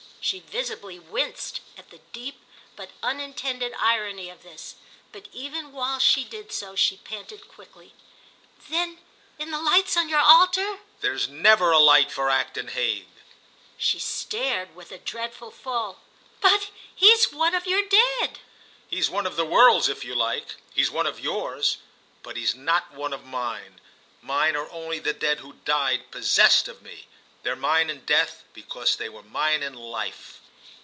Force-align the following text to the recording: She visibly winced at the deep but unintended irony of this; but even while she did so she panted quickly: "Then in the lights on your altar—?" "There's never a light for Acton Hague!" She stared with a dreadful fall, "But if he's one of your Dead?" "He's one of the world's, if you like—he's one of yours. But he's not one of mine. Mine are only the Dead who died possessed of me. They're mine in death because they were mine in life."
She 0.23 0.39
visibly 0.41 0.99
winced 0.99 1.61
at 1.75 1.89
the 1.89 1.97
deep 2.13 2.41
but 2.75 2.91
unintended 3.01 3.73
irony 3.79 4.29
of 4.29 4.43
this; 4.43 4.75
but 5.11 5.27
even 5.33 5.71
while 5.71 5.97
she 5.97 6.23
did 6.23 6.51
so 6.51 6.75
she 6.75 6.97
panted 6.97 7.47
quickly: 7.47 7.95
"Then 8.69 8.99
in 9.39 9.49
the 9.49 9.59
lights 9.59 9.97
on 9.97 10.09
your 10.09 10.19
altar—?" 10.19 10.77
"There's 10.99 11.27
never 11.27 11.71
a 11.71 11.79
light 11.79 12.11
for 12.11 12.29
Acton 12.29 12.67
Hague!" 12.67 13.07
She 13.79 13.97
stared 13.97 14.75
with 14.75 14.91
a 14.91 14.99
dreadful 14.99 15.49
fall, 15.49 16.01
"But 16.39 16.65
if 16.69 16.71
he's 16.93 17.31
one 17.33 17.55
of 17.55 17.65
your 17.65 17.81
Dead?" 17.81 18.39
"He's 18.87 19.09
one 19.09 19.25
of 19.25 19.35
the 19.35 19.45
world's, 19.45 19.89
if 19.89 20.05
you 20.05 20.13
like—he's 20.13 20.91
one 20.91 21.07
of 21.07 21.19
yours. 21.19 21.77
But 22.21 22.37
he's 22.37 22.53
not 22.53 22.93
one 22.93 23.11
of 23.11 23.25
mine. 23.25 23.81
Mine 24.21 24.55
are 24.55 24.69
only 24.69 24.99
the 24.99 25.13
Dead 25.13 25.39
who 25.39 25.53
died 25.65 26.11
possessed 26.11 26.67
of 26.67 26.83
me. 26.83 27.07
They're 27.43 27.55
mine 27.55 27.89
in 27.89 28.05
death 28.05 28.43
because 28.53 28.97
they 28.97 29.09
were 29.09 29.23
mine 29.23 29.63
in 29.63 29.73
life." 29.73 30.37